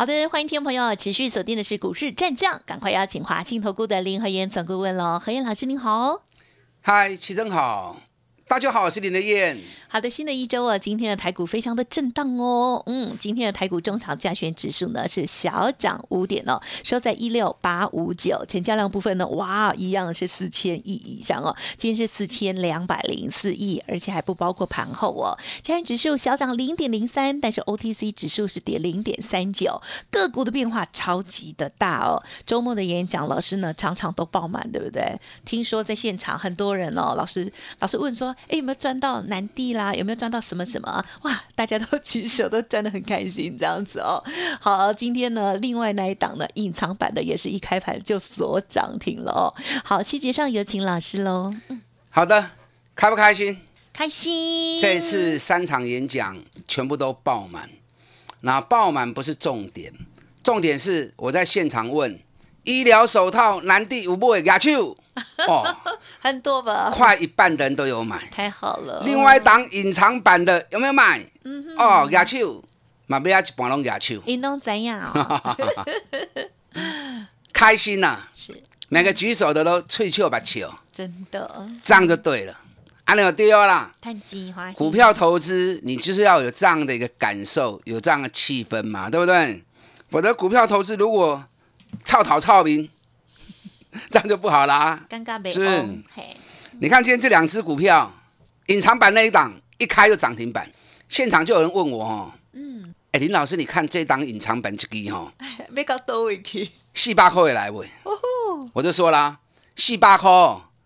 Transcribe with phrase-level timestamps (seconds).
[0.00, 6.22] 好的，欢迎听众朋友持续锁定的是股市战将，赶快邀请华信投顾的林和燕总顾问喽，和燕老师您好。
[6.80, 8.00] 嗨，齐真好，
[8.50, 9.56] 大家好，我是林德燕。
[9.86, 12.82] 好的，新的一周啊，今天的台股非常的震荡哦。
[12.86, 21.54] 嗯，今天的台股中场加权指数呢是小涨五点哦，收在一六八五九，成交量部分呢，哇，一样是四千亿以上哦。
[21.76, 25.38] 今天是四千两百零四亿，而且还不包括盘后哦。
[25.62, 29.80] 加权指数小涨零点零三，但是 OTC 指数是跌零点三九，
[30.10, 32.20] 个股的变化超级的大哦。
[32.44, 35.16] 周末的演讲，老师呢场场都爆满，对不对？
[35.44, 39.94] 听说在现场很多人哦，老师老师问说，哎，有没有赚到南地啦？
[39.94, 41.04] 有没有赚到什么什么？
[41.22, 44.22] 哇，大家都 举手，都赚得很开心，这样子哦。
[44.60, 49.54] 好，今天呢，另外那一档呢，隐藏版的也是一开盘就锁涨停了哦。
[49.84, 51.54] 好，细节上有请老师喽。
[52.10, 52.50] 好的，
[52.96, 53.60] 开不开心？
[53.92, 54.80] 开心。
[54.80, 57.68] 这次三场演讲全部都爆满，
[58.40, 59.92] 那爆满不是重点，
[60.42, 62.18] 重点是我在现场问
[62.64, 64.96] 医疗手套南地有没有牙球？
[65.48, 65.76] 哦，
[66.22, 69.02] 很多吧，快一半的人都有买，太好了。
[69.06, 71.18] 另外一档隐藏版的有没有买？
[71.44, 72.62] 嗯哼，哦，牙球，
[73.06, 74.22] 马不要一半拢牙球。
[74.26, 75.10] 你弄怎样？
[77.54, 78.18] 开心呐！
[78.34, 82.54] 是每个举手的都吹笑把球，真的，这样就对了。
[83.06, 83.90] 安利有丢啦。
[84.74, 89.64] 股票投资，你就是要有这样的一个感受，有这样的气氛嘛，对不对？
[90.10, 91.42] 否则股票投资如果
[92.04, 92.88] 操讨操兵。
[94.10, 95.52] 这样就不好啦，尴尬没？
[95.52, 95.60] 是，
[96.78, 98.10] 你看今天这两只股票，
[98.66, 100.70] 隐藏版那一档一开就涨停板，
[101.08, 105.32] 现场就有人问我哦，嗯，哎林老师，你看这档隐藏版这个哈，
[105.70, 107.88] 没搞多位去，四百块也来喂，
[108.72, 109.38] 我就说啦，
[109.74, 110.30] 四百块，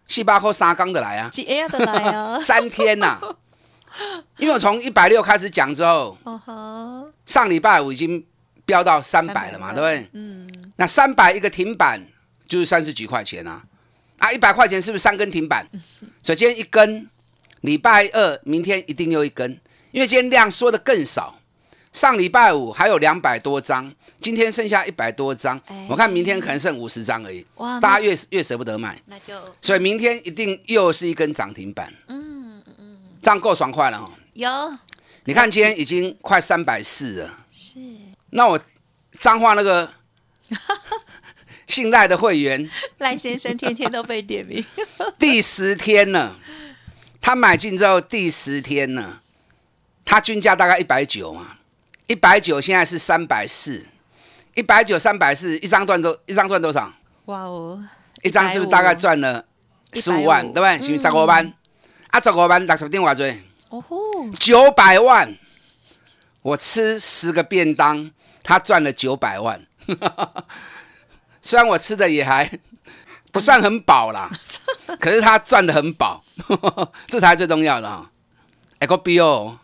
[0.07, 3.21] 四百块三缸的来啊，几 A 的来啊， 三天呐，
[4.39, 6.17] 因为我从一百六开始讲之后，
[7.27, 8.25] 上礼拜五已经
[8.65, 10.11] 飙到三百了嘛，对不对？
[10.15, 12.01] 嗯，那三百一个停板。
[12.47, 13.63] 就是三十几块钱啊，
[14.19, 15.67] 啊，一百块钱是不是三根停板？
[16.23, 17.09] 所以今天一根，
[17.63, 19.59] 礼拜二明天一定又一根，
[19.93, 21.39] 因为今天量缩的更少。
[21.93, 27.47] 上礼拜五还有两百多张，今天剩下一百多张，我看明天可能剩五十张而已。
[27.55, 31.95] 哇，大家越越舍不得卖，那就所以明天一定又是一根涨停板。
[32.09, 34.11] 嗯嗯，这样够爽快了哈。
[34.33, 34.51] 有，
[35.25, 37.45] 你看今天已经快三百四了。
[37.53, 37.79] 是，
[38.31, 38.61] 那我
[39.21, 39.89] 脏话那个。
[41.67, 42.71] 信赖的会员。
[42.99, 44.65] 赖先生天天都被点名，
[45.19, 46.37] 第十天了，
[47.21, 49.23] 他买进之后第十天了，
[50.05, 51.59] 他均价大概一百九嘛，
[52.07, 53.87] 一百九现在是三百四，
[54.55, 56.93] 一百九三百四，一张赚多一张赚多少？
[57.27, 57.83] 哇哦，
[58.23, 59.45] 一张是不是大概赚了
[59.95, 60.79] 十五万，对不对？
[60.97, 61.55] 是十五万，
[62.09, 63.97] 啊，十五万六十电话追，哦吼，
[64.39, 65.35] 九百万，
[66.43, 68.11] 我吃十个便当，
[68.43, 69.67] 他赚了九百万。
[71.45, 72.51] 虽然我吃的也还
[73.31, 74.31] 不算很饱啦，
[74.99, 76.25] 可是他赚的很饱，
[77.07, 78.11] 这才是最重要的哈。
[78.79, 79.59] 哎，个飙，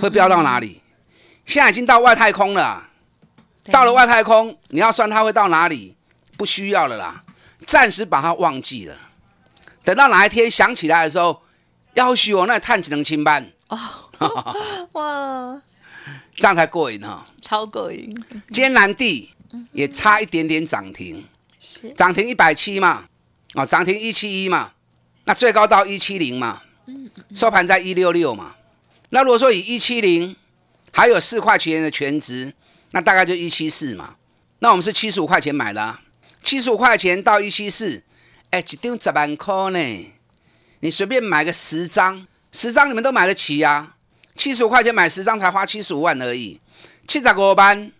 [0.00, 0.80] 会飙到哪里？
[1.44, 2.84] 现在已经到外太空了，
[3.64, 5.96] 到了外太空，你要算它会到哪里？
[6.36, 7.24] 不需要了啦，
[7.66, 8.94] 暂时把它忘记了。
[9.82, 11.42] 等到哪一天想起来的时候，
[11.94, 13.78] 要许我那探几能清班哦，
[14.92, 15.60] 哇，
[16.36, 18.14] 这样才过瘾哈，超过瘾。
[18.52, 19.34] 艰难地。
[19.72, 21.24] 也差一点点涨停，
[21.58, 23.08] 是涨停一百七嘛？
[23.54, 24.72] 哦，涨停一七一嘛？
[25.24, 26.62] 那最高到一七零嘛？
[26.86, 28.54] 嗯，收盘在一六六嘛？
[29.10, 30.36] 那如果说以一七零
[30.92, 32.52] 还有四块钱的全值，
[32.90, 34.16] 那大概就一七四嘛？
[34.58, 35.98] 那我们是七十五块钱买的，
[36.42, 38.02] 七十五块钱到一七四，
[38.50, 40.12] 哎，一张十万块呢？
[40.80, 43.94] 你随便买个十张，十张你们都买得起呀？
[44.36, 46.60] 七十五块钱买十张才花七十五万而已，
[47.06, 47.90] 七十五万。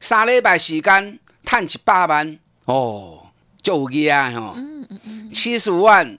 [0.00, 3.26] 三礼拜时间赚一百万哦，
[3.62, 4.30] 就有嘢啊！
[4.32, 4.56] 吼，
[5.32, 6.18] 七十五万，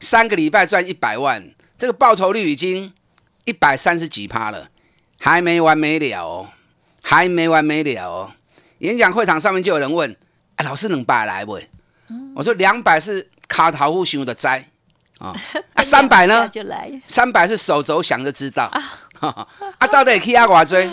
[0.00, 2.92] 三个礼拜赚一百万，这个报酬率已经
[3.44, 4.68] 一百三十几趴了，
[5.18, 6.48] 还没完没了哦，
[7.02, 8.32] 还没完没了哦。
[8.78, 10.16] 演讲会场上面就有人问
[10.56, 11.60] ：“哎，老师能百来不？”
[12.34, 14.68] 我说：“两百是卡头户想的灾
[15.18, 15.34] 啊，
[15.74, 16.48] 啊，三百呢？
[17.08, 18.70] 三百是手肘想就知道
[19.20, 20.88] 啊，到底可以压寡追？”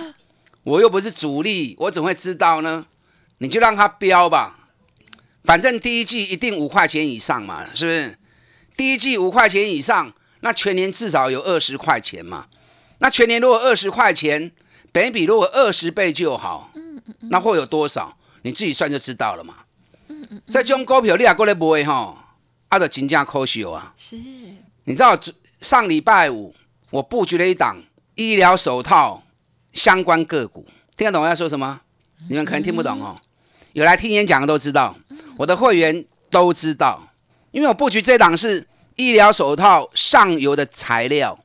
[0.66, 2.86] 我又不是主力，我怎会知道呢？
[3.38, 4.70] 你就让它飙吧，
[5.44, 8.18] 反正第一季一定五块钱以上嘛，是不是？
[8.76, 12.48] 第一季五块钱以上，那全年至少有二十块钱嘛。
[12.98, 14.52] 那全年如果二十块钱，
[14.92, 16.72] 本比如果二十倍就好，
[17.30, 18.18] 那会有多少？
[18.42, 19.56] 你自己算就知道了嘛。
[20.48, 22.38] 所以这种股票你也过来买哈，
[22.70, 23.94] 啊，就真正可惜啊。
[23.98, 24.18] 是，
[24.86, 25.18] 你知道
[25.62, 26.56] 上礼拜五
[26.90, 27.84] 我布局了一档
[28.16, 29.22] 医疗手套
[29.76, 30.66] 相关个股，
[30.98, 31.82] 听得懂我要说什么？
[32.28, 33.16] 你们可能听不懂哦。
[33.74, 34.96] 有来听演讲的都知道，
[35.38, 37.08] 我的会员都知道，
[37.52, 41.38] 因为我布局这档是医疗手套上游的材料，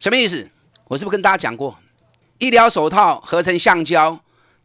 [0.00, 0.50] 什么意思？
[0.88, 1.78] 我是不是跟大家讲过，
[2.38, 4.18] 医疗手套合成橡胶，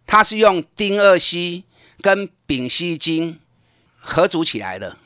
[0.08, 1.66] 它是用丁二烯
[2.02, 3.36] 跟丙烯腈
[3.98, 4.98] 合组起来的。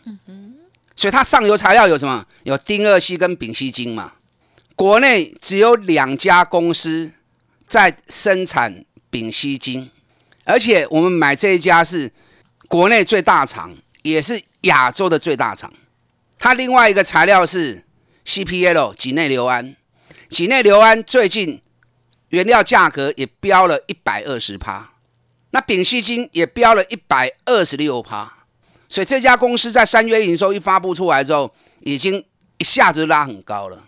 [0.95, 2.24] 所以它上游材料有什么？
[2.44, 4.13] 有丁二烯跟丙烯腈嘛。
[4.75, 7.12] 国内只有两家公司
[7.68, 9.89] 在生产丙烯腈，
[10.44, 12.12] 而且我们买这一家是
[12.68, 15.74] 国内最大厂，也是亚洲的最大厂。
[16.39, 17.83] 它另外一个材料是
[18.25, 19.75] CPL 己内硫胺。
[20.30, 21.62] 体内硫胺最近
[22.30, 24.94] 原料价格也飙了一百二十趴，
[25.51, 28.45] 那丙烯腈也飙了一百二十六趴，
[28.89, 32.25] 所以这家公司在三月营收一发布出来之后，已经
[32.57, 33.88] 一下子拉很高了。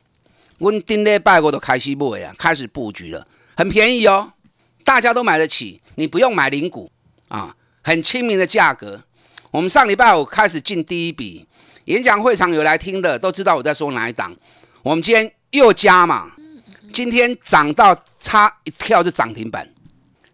[0.59, 4.33] 我丁礼拜我都开始买啊，开始布局了，很便宜哦，
[4.83, 6.91] 大家都买得起，你不用买零股
[7.29, 9.03] 啊，很亲民的价格。
[9.51, 11.47] 我们上礼拜五开始进第一笔
[11.85, 14.35] 演讲会场有来听的都知道我在说哪一档，
[14.83, 16.31] 我们今天又加嘛。
[16.93, 19.69] 今天涨到差一跳就涨停板，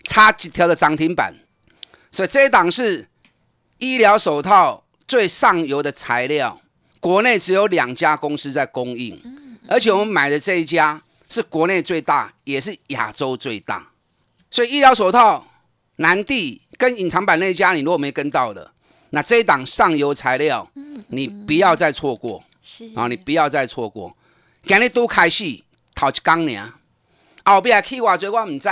[0.04, 1.34] 差几条的涨停板，
[2.12, 3.08] 所以这一档是
[3.80, 6.62] 医疗手套最上游的材料，
[7.00, 9.20] 国内只有两家公司在供应，
[9.68, 11.02] 而且我们买的这一家
[11.32, 13.92] 是国内最大，也是亚洲最大，
[14.50, 15.48] 所以医疗手套
[15.96, 18.74] 南地跟隐藏版那家，你如果没跟到的，
[19.12, 20.70] 那这一档上游材料，
[21.08, 24.16] 你不要再错过，是啊，你不要再错过，
[24.64, 25.64] 今日都开戏。
[25.94, 26.74] 好一缸呢，
[27.46, 28.68] 后边去偌多我唔知，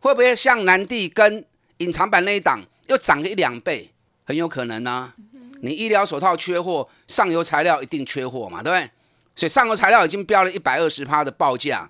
[0.00, 1.42] 会不会像南地跟
[1.78, 3.90] 隐藏版那一档又涨个一两倍，
[4.24, 5.14] 很有可能呢。
[5.62, 8.90] 你医疗手套缺货，上游材料一定缺货嘛，对不对？
[9.38, 11.88] 所以上游材料已经标了一百二十趴的报价，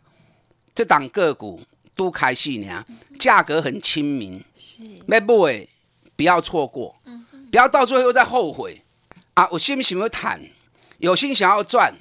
[0.75, 1.63] 这档个股
[1.97, 2.85] 都开戏呢，
[3.19, 5.19] 价格很亲民，是，买
[6.15, 6.95] 不要错过，
[7.51, 8.83] 不要到最后又再后悔
[9.33, 9.49] 啊！
[9.51, 10.39] 我心不想要谈，
[10.99, 11.95] 有心想要赚，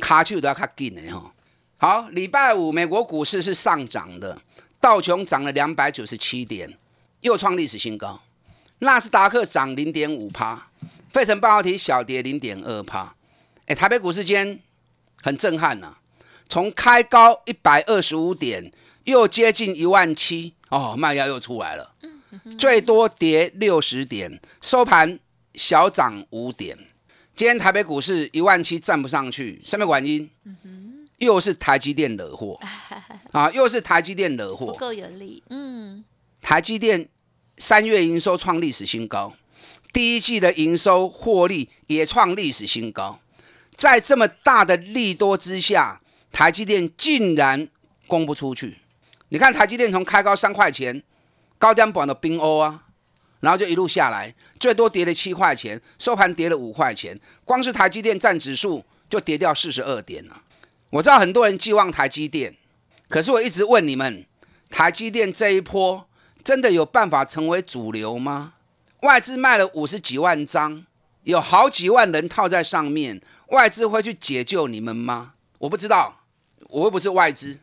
[0.00, 1.32] 卡手都要卡紧的哈。
[1.78, 4.42] 好，礼拜五美国股市是上涨的，
[4.80, 6.76] 道琼涨了两百九十七点，
[7.20, 8.20] 又创历史新高。
[8.80, 10.70] 纳斯达克涨零点五趴，
[11.12, 13.14] 费城半导体小跌零点二趴。
[13.66, 14.58] 哎，台北股市间
[15.22, 15.96] 很震撼呐，
[16.48, 18.70] 从开高一百二十五点，
[19.04, 21.94] 又接近一万七，哦，卖压又出来了。
[22.58, 25.18] 最多跌六十点，收盘
[25.54, 26.76] 小涨五点。
[27.36, 30.30] 今天台北股市一万七站不上去，什么原因？
[31.18, 32.58] 又是台积电惹祸
[33.30, 33.48] 啊！
[33.52, 35.42] 又是台积电惹祸，不够有力。
[35.50, 36.04] 嗯，
[36.40, 37.08] 台积电
[37.58, 39.32] 三月营收创历史新高，
[39.92, 43.20] 第一季的营收获利也创历史新高。
[43.76, 47.68] 在这么大的利多之下，台积电竟然
[48.06, 48.78] 供不出去。
[49.28, 51.02] 你看台积电从开高三块钱，
[51.58, 52.84] 高点板的冰欧啊，
[53.40, 57.18] 然后就一路下来，最多跌了七块钱，收盘跌了五块钱。
[57.44, 60.42] 光是台积电占指数就跌掉四十二点了。
[60.90, 62.54] 我知道很多人寄望台积电，
[63.08, 64.26] 可是我一直问你们，
[64.68, 66.06] 台积电这一波
[66.44, 68.52] 真的有办法成为主流吗？
[69.00, 70.84] 外资卖了五十几万张，
[71.24, 73.20] 有好几万人套在上面，
[73.52, 75.34] 外资会去解救你们吗？
[75.58, 76.24] 我不知道，
[76.68, 77.60] 我又不是外资，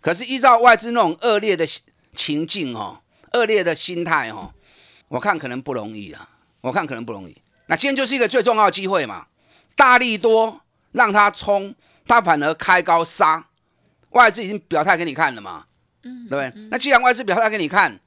[0.00, 1.66] 可是依照外资那种恶劣的
[2.14, 3.00] 情境哦，
[3.34, 4.52] 恶劣的心态哦，
[5.08, 6.28] 我看可能不容易了，
[6.62, 7.36] 我看可能不容易。
[7.66, 9.26] 那今天就是一个最重要的机会嘛，
[9.76, 10.60] 大力多
[10.92, 11.74] 让它冲。
[12.06, 13.46] 它反而开高杀，
[14.08, 15.66] 外资已经表态给你看了嘛，
[16.02, 16.68] 嗯，对不对？
[16.68, 18.00] 那既然外资表态给你看，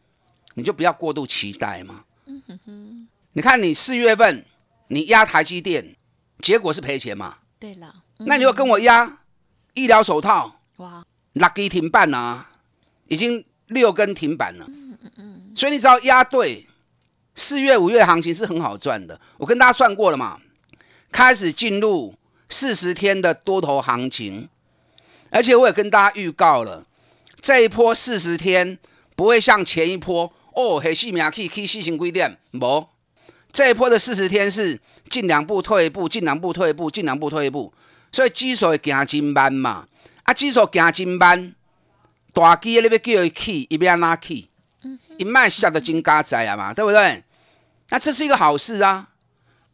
[0.55, 2.03] 你就不要过度期待嘛。
[2.25, 4.45] 嗯哼哼，你看你四月份
[4.89, 5.95] 你压台积电，
[6.43, 7.37] 结果是赔钱嘛？
[7.57, 9.19] 对了，那你要跟我压
[9.73, 11.03] 医疗手套，哇
[11.35, 12.51] ，，lucky 停板啊，
[13.07, 14.65] 已经六根停板了。
[14.67, 16.67] 嗯嗯嗯，所以你只要压对，
[17.33, 19.19] 四月五月行情是很好赚的。
[19.37, 20.39] 我跟大家算过了嘛，
[21.11, 22.13] 开始进入。
[22.49, 24.47] 四十天的多头行情，
[25.31, 26.85] 而且我也跟大家预告了，
[27.41, 28.77] 这一波四十天
[29.15, 32.87] 不会像前一波哦，黑细苗可以可以细心规定，不，
[33.51, 34.79] 这一波的四十天是
[35.13, 37.71] 进两步退一步，进两步退一步，进两步退一步，
[38.11, 39.87] 所以基数会行真慢嘛，
[40.23, 41.53] 啊，基数行真慢，
[42.33, 44.49] 大基你要叫伊起，伊要哪起？
[45.19, 47.23] 一卖下的金嘎仔啊嘛，对不对？
[47.89, 49.09] 那这是一个好事啊，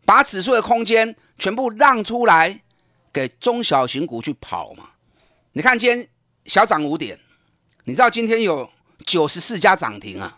[0.03, 2.61] 把指数的空间全部让出来。
[3.11, 4.89] 给中小型股去跑嘛。
[5.53, 6.07] 你看今天
[6.45, 7.19] 小涨五点，
[7.85, 8.69] 你知道今天有
[9.03, 10.37] 九十四家涨停啊，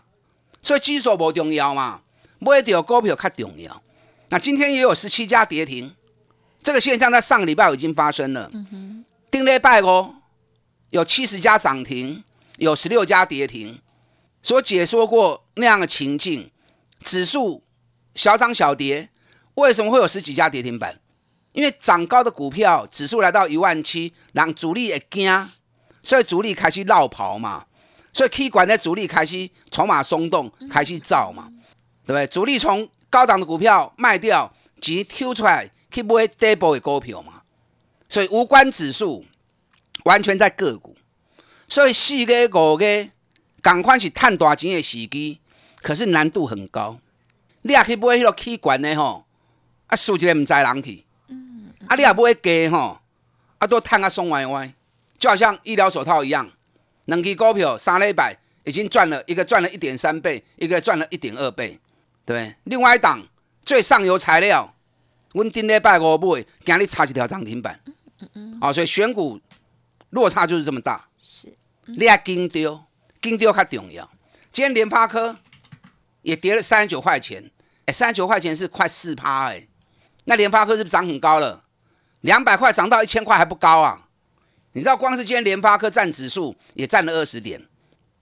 [0.62, 2.00] 所以基数不重要嘛，
[2.38, 3.82] 买到股票较重要。
[4.32, 5.94] 那今天也有十七家跌停，
[6.62, 8.50] 这个现象在上个礼拜已经发生了。
[9.30, 10.14] 丁礼拜哦，
[10.88, 12.24] 有七十家涨停，
[12.56, 13.78] 有十六家跌停。
[14.42, 16.50] 所解说过那样的情境，
[17.02, 17.62] 指数
[18.14, 19.10] 小涨小跌，
[19.56, 20.98] 为什么会有十几家跌停板？
[21.52, 25.50] 因为涨高的股票指数来到一万七，让主力也惊，
[26.00, 27.66] 所以主力开始绕跑嘛。
[28.14, 31.50] 所以 K 管的主力开始筹码松动，开始造嘛，
[32.06, 32.26] 对不对？
[32.28, 34.50] 主力从高档的股票卖掉，
[34.80, 37.42] 即抽出来去买底部的股票嘛。
[38.08, 39.26] 所以无关指数，
[40.04, 40.96] 完全在个股。
[41.68, 43.08] 所以四个五个，
[43.60, 45.40] 赶快是探大钱的时机，
[45.82, 46.98] 可是难度很高。
[47.60, 49.26] 你也去买迄个气管的吼，
[49.88, 51.04] 啊，输一个唔知人去。
[51.88, 52.98] 啊，你也买加吼，
[53.58, 54.72] 啊，都赚啊爽歪歪，
[55.18, 56.50] 就好像医疗手套一样。
[57.04, 61.78] 两支股票三礼拜已经赚了一个赚了一点三倍，一个赚了一点二倍，
[62.32, 63.20] 对另外一档
[63.64, 64.74] 最上游材料，
[65.32, 67.80] 阮顶礼拜五买，今日差一条涨停板。
[68.20, 69.40] 嗯嗯哦，所以选股
[70.10, 71.08] 落差就是这么大。
[71.18, 71.52] 是，
[71.86, 72.84] 你要跟丢，
[73.20, 74.08] 跟丢较重要。
[74.52, 75.36] 今天联发科
[76.22, 77.50] 也跌了三十九块钱，
[77.86, 79.66] 哎，三十九块钱是快四趴哎。
[80.24, 81.64] 那联发科是不是涨很高了？
[82.20, 84.06] 两百块涨到一千块还不高啊？
[84.72, 87.66] 你知道光是今天联发科占指数也占了二十点，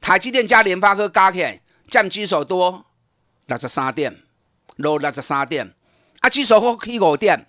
[0.00, 2.86] 台积电加联发科加起来占基手多
[3.50, 4.16] 六十三点，
[4.76, 5.74] 落六十三点，
[6.20, 7.48] 啊基手或起五点，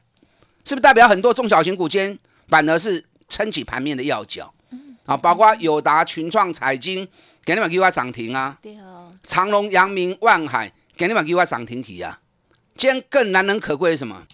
[0.65, 2.17] 是不是代表很多中小型股间
[2.47, 4.51] 反而是撑起盘面的要角？
[5.05, 7.07] 啊，包括友达、群创、彩晶，
[7.45, 8.57] 给你们给我涨停啊！
[8.63, 9.13] 对哦。
[9.27, 12.19] 长隆、阳明、万海，给你们给我涨停起啊！
[12.75, 14.25] 今天更难能可贵是什么？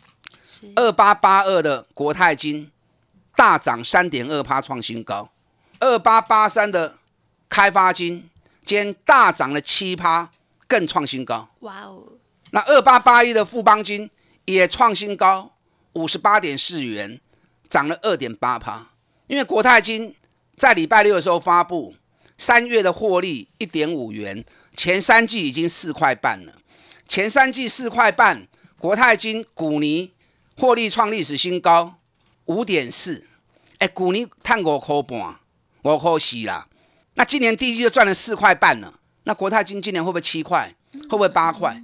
[0.76, 2.72] 二八八二的国泰金。
[3.36, 5.30] 大涨三点二趴，创新高。
[5.80, 6.96] 二八八三的
[7.48, 8.28] 开发金
[8.66, 10.32] 今天大涨了七趴，
[10.68, 11.50] 更创新高。
[11.60, 12.04] 哇哦！
[12.52, 14.10] 那二八八一的富邦金
[14.46, 15.54] 也创新高，
[15.94, 17.20] 五十八点四元，
[17.70, 18.90] 涨了二点八趴。
[19.28, 20.16] 因为国泰金
[20.56, 21.96] 在礼拜六的时候发布
[22.38, 24.46] 三月的获利一点五元，
[24.76, 26.54] 前三季已经四块半了。
[27.08, 28.48] 前三季四块半，
[28.80, 30.14] 国泰金股尼
[30.58, 31.96] 获利创历史新高，
[32.46, 33.26] 五点四。
[33.80, 35.40] 哎，股尼探五块半，
[35.84, 36.68] 五块四啦。
[37.16, 38.97] 那今年第一季就赚了四块半了。
[39.28, 40.74] 那国泰金今年会不会七块？
[40.94, 41.84] 会不会八块？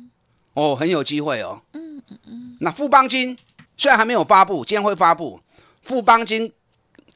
[0.54, 1.62] 哦，很有机会哦。
[1.74, 2.58] 嗯嗯嗯。
[2.62, 3.38] 那富邦金
[3.76, 5.42] 虽然还没有发布，今天会发布。
[5.82, 6.54] 富邦金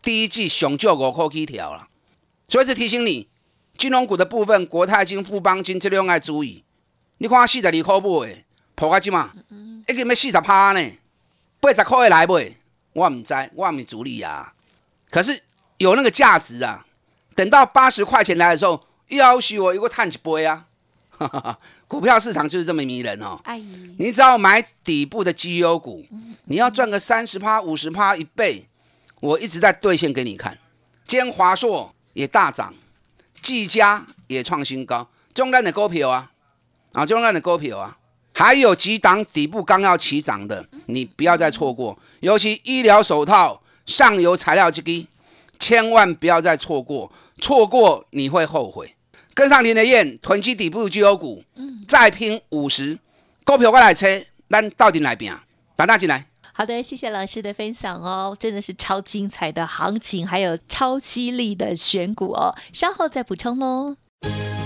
[0.01, 1.87] 第一季熊就五块起条了。
[2.49, 3.29] 所以是提醒你，
[3.77, 6.65] 金融股的部分，国泰金、富邦金这两要注意。
[7.19, 8.43] 你看四十二块买，
[8.75, 9.31] 破个几嘛？
[9.87, 10.91] 一个要四十趴呢，
[11.61, 12.53] 八十块来买，
[12.91, 14.53] 我唔知，我唔是主力啊。
[15.09, 15.41] 可是
[15.77, 16.83] 有那个价值啊！
[17.33, 20.65] 等到八十块钱来的时候，要许我一个探一杯啊！
[21.87, 23.39] 股票市场就是这么迷人哦。
[23.43, 26.05] 阿姨，你只要买底部的绩优股，
[26.45, 28.67] 你要赚个三十趴、五十趴一倍，
[29.19, 30.57] 我一直在兑现给你看。
[31.07, 32.73] 今天华硕也大涨，
[33.41, 36.31] 技嘉也创新高，中量的股票啊，
[36.91, 37.97] 啊，中量的股票啊，
[38.33, 43.61] 还有几档底部刚要起涨的，你不要再错过，尤其医疗手套。
[43.85, 45.07] 上游材料这个，
[45.59, 47.09] 千万不要再错过，
[47.39, 48.96] 错过你会后悔。
[49.37, 51.43] 跟上您的燕囤积底部绩优股，
[51.87, 52.97] 再拼五十，
[53.45, 55.31] 股票我来车，咱到底来拼？
[55.75, 56.25] 打大进来。
[56.51, 63.97] 好的，谢谢老师的分享哦，真的是超精彩的行情，还有超犀利的选股哦，稍后再补充喽。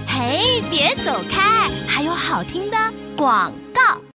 [0.07, 2.77] 嘿，别走开，还有好听的
[3.17, 3.53] 广。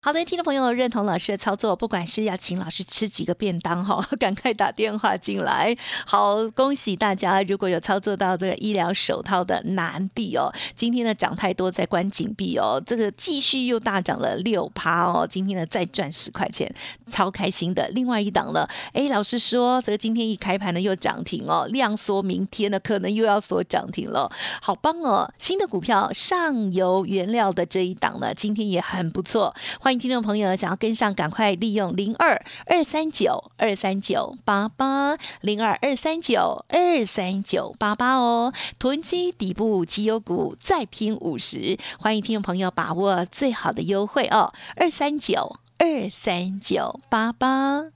[0.06, 5.76] 好的，听众朋友认同老师的操作，不管是要请老师吃几个便当哈， 赶快打电话进来。
[6.06, 7.42] 好，恭喜大家！
[7.42, 16.72] 如果有操作到这个医疗手套的南地哦，今天的涨太多，在关紧闭哦，这个继续又大涨了六趴哦，今天呢再赚十块钱，
[17.10, 17.88] 超开心的。
[17.88, 24.30] 另外一档呢，哎，老师说这个今天一开盘呢又涨停哦，量缩，明天呢可能又要缩涨停了，
[24.62, 25.28] 好棒哦！
[25.36, 29.52] 新的股票上游原料的这一档呢，今天也很不错。
[29.80, 47.95] 欢迎听众朋友想要跟上，赶快利用零二二三九二三九八八零二二三九二三九八八哦，囤积底部绩优股再拼五十，欢迎听众朋友把握最好的优惠哦，二三九二三九八八。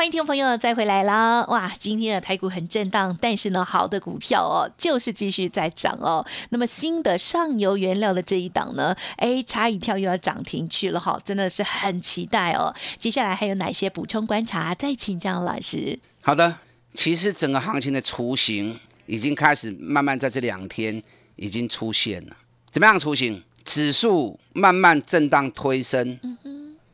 [0.00, 1.44] 欢迎听众朋友再回来啦！
[1.48, 6.24] 哇，今天的台股很震荡，但是呢，好的股票哦，就是继续在涨哦。
[6.48, 12.74] 那么新的上游原料的这一档呢，哎，差一跳又要涨停去了哈，真的是很期待哦。
[12.98, 14.74] 接下来还有哪些补充观察？
[14.74, 15.98] 再请教老师。
[16.22, 16.56] 好的，
[16.94, 21.02] 其实整个行情的雏形已经开始慢慢在这两天
[21.36, 22.34] 已经出现了。
[22.70, 23.44] 怎么样雏形？
[23.62, 26.18] 指数慢慢震荡推升。
[26.22, 26.38] 嗯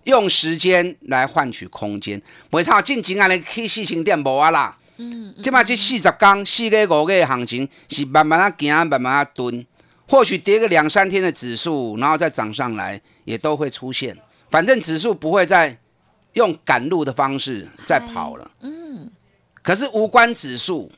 [0.06, 4.76] 用时间来换取空间，袂差进前安尼去四千点无啊啦。
[4.98, 9.66] 嗯，即摆这四十天、四个五个行情是慢慢啊行，慢慢啊蹲。
[10.08, 14.16] 或许跌个两三天的指数，然后再涨上来，也都会出现。
[14.48, 15.76] 反正指数不会再
[16.34, 18.48] 用赶路的方式再跑了。
[18.60, 19.10] 嗯。
[19.60, 20.88] 可是无关指数，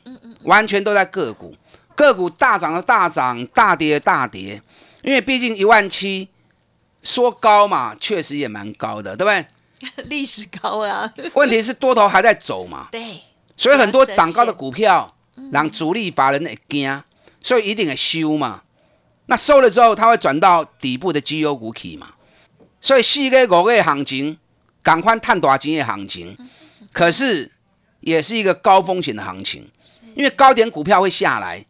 [0.43, 1.57] 完全都在个股，
[1.97, 4.61] 个股大涨的大涨，大跌的大跌，
[5.03, 6.29] 因为毕竟一万七。
[7.09, 10.05] 说高嘛，确实也蛮高的，对不对？
[10.11, 11.11] 历史高啊！
[11.35, 12.89] 问题是多头还在走嘛？
[12.93, 13.21] 对。
[13.57, 15.09] 所以很多涨高的股票，
[15.51, 17.03] 让主力法人会惊，
[17.41, 18.63] 所以一定会收嘛。
[19.27, 22.09] 那收了之后，它会转到底部的绩优股去嘛。
[22.81, 24.39] 所以四个五个行情，
[24.83, 26.37] 赶快探大钱的行情，
[26.93, 27.51] 可是
[28.01, 29.71] 也是一个高风险的行情，
[30.15, 31.65] 因为高点股票会下来。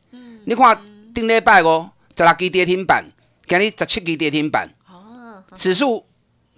[0.45, 0.79] 你看
[1.15, 3.05] 顶礼拜五，十六支跌停板，
[3.47, 4.69] 今日十七支跌停板。
[5.57, 6.07] 指数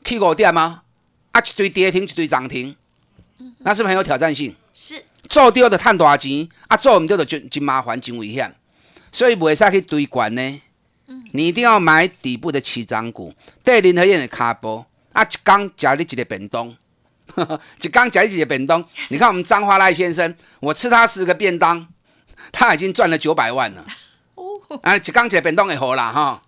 [0.05, 0.83] 去五点吗？
[1.33, 2.75] 啊，一堆跌停，一堆涨停，
[3.59, 4.55] 那是不是很有挑战性？
[4.73, 8.55] 是做掉的赚大钱，啊，做唔掉的就真麻烦，真危险。
[9.13, 10.63] 所以袂使去堆管呢。
[11.33, 16.69] 你一定要买底部的起涨股，对林和燕的卡波啊，一刚加你一个便当，
[17.83, 18.85] 一刚加你一个便当。
[19.09, 21.87] 你看我们张华赖先生，我吃他十个便当，
[22.53, 23.85] 他已经赚了九百万了。
[24.83, 26.43] 啊，一刚一个便当会好啦哈。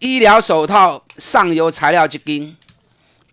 [0.00, 2.56] 医疗手套上游材料基金，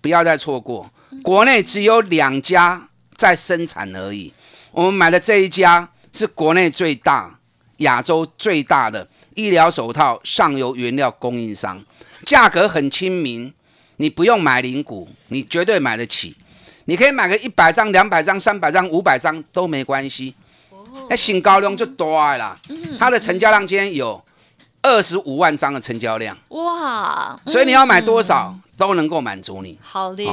[0.01, 0.89] 不要再错过。
[1.21, 4.33] 国内只有两家在生产而已。
[4.71, 7.39] 我们买的这一家是国内最大、
[7.77, 11.83] 亚洲最大的医疗手套上游原料供应商，
[12.23, 13.53] 价格很亲民。
[13.97, 16.35] 你不用买零股，你绝对买得起。
[16.85, 20.33] 你可以买个一百张、两百张、三百张、五百张都没关系。
[21.09, 22.59] 那新高量就多啦。
[22.97, 24.24] 它的成交量今天有。
[24.85, 27.39] 二十五万张的成交量哇！
[27.47, 29.79] 所以你要买多少都能够满足你。
[29.81, 30.23] 好的，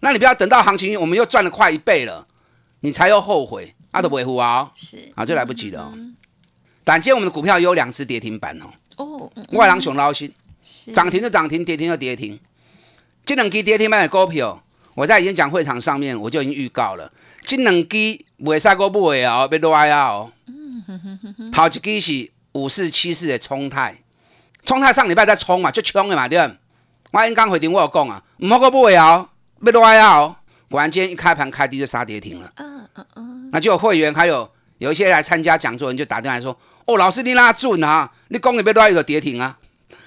[0.00, 2.26] 那你不要等到行情我们又赚了快一倍了，
[2.80, 5.90] 你才又后悔，阿德维护啊，是啊，就来不及了。
[6.84, 8.66] 但今天我们的股票有两只跌停板哦。
[8.96, 10.30] 哦，外狼熊捞心，
[10.92, 12.38] 涨停就涨停，跌停就跌停。
[13.24, 14.62] 这两支跌停板的股票，
[14.94, 17.96] 我在演讲会场上面我就已经预告了，这两支
[18.38, 20.30] 袂使过买哦，要落啊哦。
[21.50, 22.33] 头一支是。
[22.54, 23.96] 五四七四的冲泰，
[24.64, 26.54] 冲泰上礼拜在冲嘛，就冲的嘛，对不？
[27.12, 29.28] 我因刚回电我有讲啊，唔好个不会啊，
[29.64, 30.36] 要落啊哦。
[30.68, 32.50] 果然今天一开盘开低就杀跌停了。
[32.56, 33.50] 嗯嗯嗯。
[33.52, 39.56] 那就有会员还有有一些来参加讲座人就打电话说，哦，老师你拉准啊，你讲的要落一个跌停啊。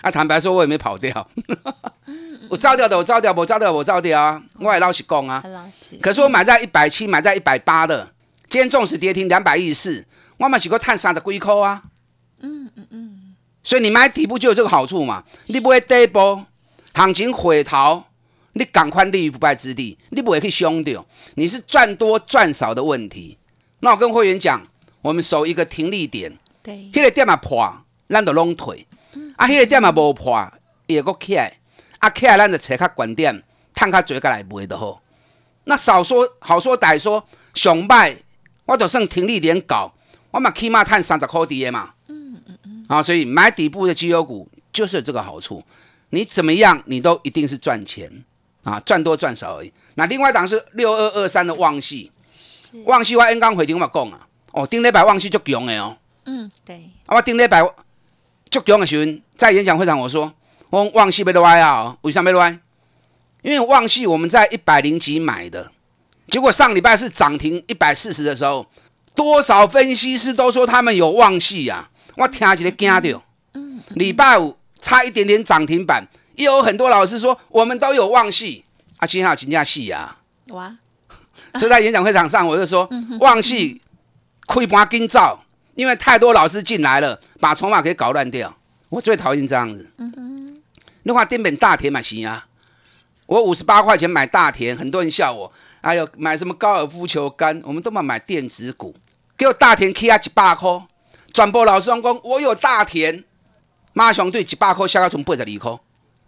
[0.01, 1.27] 啊，坦白说，我也没跑掉。
[2.49, 4.41] 我照掉的，我照掉，我照掉，我照掉啊。
[4.59, 5.41] 我也老实讲啊。
[5.45, 5.97] 老实。
[6.01, 8.09] 可是我买在一百七，买在一百八的，
[8.49, 10.05] 今天纵使跌停两百一十四，
[10.37, 11.83] 我嘛是个探三十几块啊。
[12.39, 16.45] 嗯嗯嗯，所以你买底部就有这个好处嘛，你不会跌波，
[16.93, 18.03] 行情回头，
[18.53, 23.37] 你赶快立于不败之地，你不会去凶掉，你是赚多赚少的问题。
[23.79, 24.65] 那我跟会员讲，
[25.01, 27.71] 我们守一个停利点，对，那个点嘛破，
[28.09, 28.87] 咱就拢退，
[29.35, 30.51] 啊，那个点嘛无破，
[30.87, 31.59] 也个起来，
[31.99, 33.43] 啊起来咱就找较关点，
[33.75, 35.01] 探较最个来卖就好。
[35.65, 38.15] 那少说好说歹说，上摆
[38.65, 39.93] 我就算停利点搞，
[40.31, 41.93] 我嘛起码探三十块底的嘛。
[42.87, 45.63] 啊，所以买底部的绩优股就是这个好处，
[46.09, 48.09] 你怎么样，你都一定是赚钱
[48.63, 49.71] 啊，赚多赚少而已。
[49.95, 52.11] 那另外一档是六二二三的旺系，
[52.85, 57.61] 旺系我 N 刚回听我讲啊，哦，顶礼拜旺系足强的哦，嗯，对，啊，我顶礼拜
[58.49, 60.31] 足强的时候，在演讲会上我说，
[60.69, 62.59] 我旺系被落歪啊，为啥被落歪？
[63.41, 65.71] 因为旺系我们在一百零几买的，
[66.29, 68.65] 结果上礼拜是涨停一百四十的时候，
[69.15, 71.89] 多少分析师都说他们有旺系呀。
[72.17, 73.23] 我听起来惊到，
[73.89, 76.03] 礼拜五差一点点涨停板，
[76.35, 78.65] 又有很多老师说我们都有旺戏，
[78.97, 80.17] 啊，今天有请假戏啊，
[80.49, 80.75] 哇！
[81.59, 83.79] 所以在演讲会场上，我就说旺戏
[84.47, 85.39] 亏盘紧造，
[85.75, 88.55] 因为太多老师进来了，把筹码给搞乱掉。
[88.89, 89.87] 我最讨厌这样子。
[89.97, 90.61] 嗯哼，
[91.03, 92.47] 你话电本大田嘛行啊，
[93.27, 95.51] 我五十八块钱买大田，很多人笑我，
[95.81, 97.61] 哎呦，买什么高尔夫球杆？
[97.63, 98.95] 我们都买买电子股，
[99.37, 100.69] 给我大田 K 啊一百块，
[101.37, 103.23] 转播老师讲我有大田，
[103.93, 105.79] 马上对几百块下到从八十二块，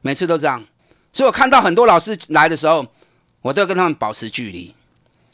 [0.02, 0.64] 每次都这样，
[1.12, 2.86] 所以我看到很多老师来的时候，
[3.42, 4.76] 我都要跟他们保持距离。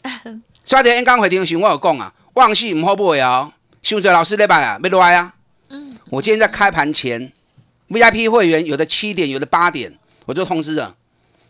[0.63, 5.33] 刷点演讲会听时，我有讲啊，忘戏唔好买哦，想做老师礼拜啊，要来啊。
[5.67, 7.33] 嗯，我今天在开盘前
[7.89, 10.95] ，VIP 会员有的七点，有的八点，我就通知了。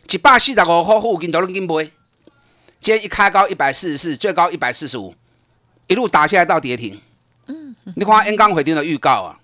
[0.10, 1.84] 一百四十五块附近都能跟买，
[2.82, 5.14] 今天一开高一百四十四，最高一百四十五，
[5.86, 7.00] 一路打下来到跌停。
[7.86, 9.40] 嗯， 你看演讲会场的预告啊，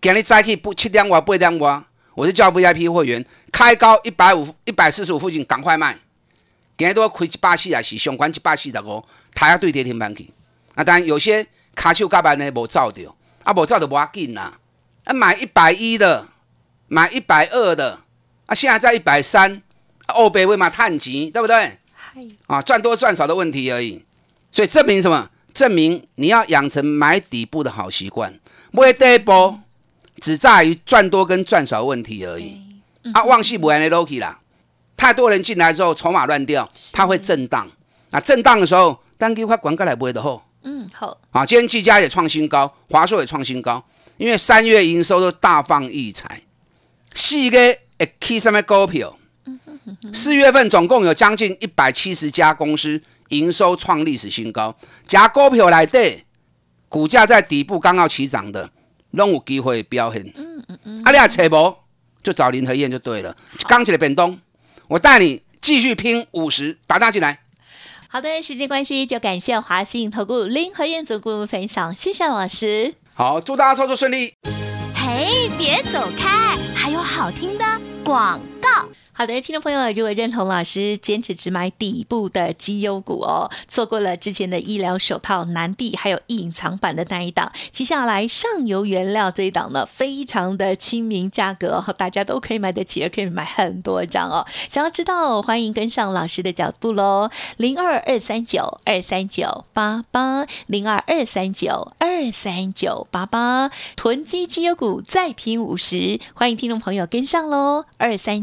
[0.00, 1.82] 今日早起不七点外八点外，
[2.14, 5.98] 我是叫 VIP 会员开高一百五一百四十五附近赶快卖。
[6.78, 10.30] 今日都要开一百四十四，上关一百四十五，抬下对跌停板去。
[10.74, 13.14] 啊，当然有些卡手加班呢无照着，
[13.44, 14.58] 啊无照就无要紧啦。
[15.04, 16.26] 啊，买一百一的，
[16.88, 18.00] 买一百二的，
[18.46, 19.62] 啊现在在一百三。
[20.14, 21.78] 欧北为嘛探钱，对不对？
[22.46, 24.04] 啊，赚多赚少的问题而已。
[24.50, 25.30] 所以证明什么？
[25.52, 28.38] 证明你要养成买底部的好习惯。
[28.70, 29.58] 买底部
[30.20, 32.60] 只在于赚多跟赚少问题而已。
[33.12, 34.40] 啊，旺系不安的 Loki 啦，
[34.96, 37.68] 太多人进来之后筹码乱掉，它会震荡。
[38.10, 40.42] 啊，震荡的时候，单给快管过来不会的后。
[40.62, 41.18] 嗯，好。
[41.30, 43.84] 啊，今天技嘉也创新高，华硕也创新高，
[44.16, 46.42] 因为三月营收都大放异彩。
[47.14, 47.58] 四个
[47.98, 49.18] 会起什么股票？
[50.12, 56.24] 四月份总共有将近一百七十家公司营收创历史新高，假股票来对，
[56.88, 58.70] 股价在底部刚要起涨的，
[59.12, 60.22] 拢有机会表现。
[60.36, 61.76] 嗯嗯嗯，阿你啊，扯无
[62.22, 63.34] 就找林和燕就对了。
[63.66, 64.38] 刚起来变东，
[64.88, 67.40] 我带你继续拼五十，打大进来。
[68.08, 72.94] 好的，时间关系就感谢华信投顾林和燕总顾分享，谢谢老师。
[73.14, 74.34] 好，祝大家操作顺利。
[74.94, 77.64] 嘿，别走开，还有好听的
[78.04, 78.88] 广告。
[79.14, 94.46] 好的，听众朋友，如果认同老师坚持只买底部的绩优股哦，错过了之前的医疗手套、南地还有隐藏版的那一档，接下来上游原料这一档呢，非常的亲民，价格哦大家都可以买得起，而可以买很多张哦。
[94.70, 108.42] 想要知道，欢迎跟上老师的脚步喽，零二二三九二三九八八，零二二三九二三九八八，囤积绩优股再拼五十，欢迎听众朋友跟上喽，二三